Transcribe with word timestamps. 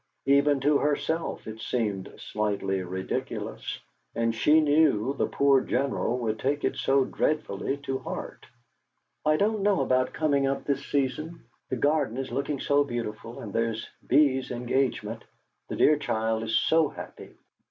Even 0.25 0.59
to 0.61 0.79
herself 0.79 1.45
it 1.45 1.61
seemed 1.61 2.11
slightly 2.17 2.81
ridiculous, 2.81 3.79
and 4.15 4.33
she 4.33 4.59
knew 4.59 5.13
the 5.15 5.27
poor 5.27 5.61
General 5.61 6.17
would 6.17 6.39
take 6.39 6.63
it 6.65 6.75
so 6.75 7.05
dreadfully 7.05 7.77
to 7.83 7.99
heart. 7.99 8.47
"I 9.27 9.37
don't 9.37 9.61
know 9.61 9.81
about 9.81 10.11
coming 10.11 10.47
up 10.47 10.63
this 10.63 10.83
season. 10.87 11.41
The 11.69 11.75
garden 11.75 12.17
is 12.17 12.31
looking 12.31 12.59
so 12.59 12.83
beautiful, 12.83 13.41
and 13.41 13.53
there's 13.53 13.87
Bee's 14.07 14.49
engagement. 14.49 15.23
The 15.69 15.75
dear 15.75 15.97
child 15.99 16.41
is 16.41 16.57
so 16.57 16.87
happy!" 16.89 17.35